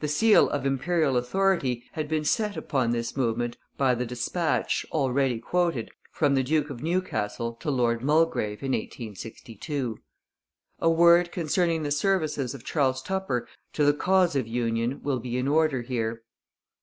[0.00, 5.38] The seal of Imperial authority had been set upon this movement by the dispatch, already
[5.38, 9.98] quoted, from the Duke of Newcastle to Lord Mulgrave in 1862.
[10.80, 15.38] A word concerning the services of Charles Tupper to the cause of union will be
[15.38, 16.22] in order here.